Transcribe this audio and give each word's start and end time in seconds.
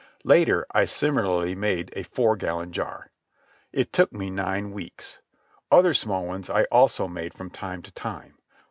Later, 0.23 0.65
I 0.71 0.85
similarly 0.85 1.53
made 1.53 1.93
a 1.95 2.01
four 2.01 2.35
gallon 2.35 2.71
jar. 2.71 3.11
It 3.71 3.93
took 3.93 4.11
me 4.11 4.31
nine 4.31 4.71
weeks. 4.71 5.19
Other 5.71 5.93
small 5.93 6.25
ones 6.25 6.49
I 6.49 6.63
also 6.71 7.07
made 7.07 7.35
from 7.35 7.51
time 7.51 7.83
to 7.83 7.91
time. 7.91 8.39